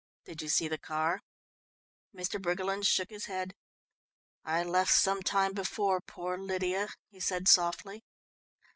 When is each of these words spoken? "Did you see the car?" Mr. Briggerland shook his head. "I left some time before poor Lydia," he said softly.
"Did 0.25 0.41
you 0.41 0.49
see 0.49 0.67
the 0.67 0.79
car?" 0.79 1.21
Mr. 2.11 2.41
Briggerland 2.41 2.87
shook 2.87 3.11
his 3.11 3.25
head. 3.25 3.53
"I 4.43 4.63
left 4.63 4.91
some 4.91 5.21
time 5.21 5.53
before 5.53 6.01
poor 6.01 6.39
Lydia," 6.39 6.87
he 7.11 7.19
said 7.19 7.47
softly. 7.47 8.03